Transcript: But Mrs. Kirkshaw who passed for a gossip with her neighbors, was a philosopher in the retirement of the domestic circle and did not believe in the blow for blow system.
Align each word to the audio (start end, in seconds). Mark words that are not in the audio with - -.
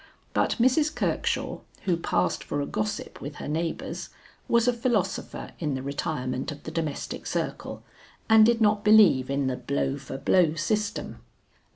But 0.33 0.55
Mrs. 0.59 0.95
Kirkshaw 0.95 1.59
who 1.83 1.95
passed 1.95 2.43
for 2.43 2.59
a 2.59 2.65
gossip 2.65 3.21
with 3.21 3.35
her 3.35 3.47
neighbors, 3.47 4.09
was 4.47 4.67
a 4.67 4.73
philosopher 4.73 5.51
in 5.59 5.75
the 5.75 5.83
retirement 5.83 6.51
of 6.51 6.63
the 6.63 6.71
domestic 6.71 7.27
circle 7.27 7.83
and 8.27 8.43
did 8.43 8.61
not 8.61 8.83
believe 8.83 9.29
in 9.29 9.45
the 9.45 9.57
blow 9.57 9.97
for 9.99 10.17
blow 10.17 10.55
system. 10.55 11.19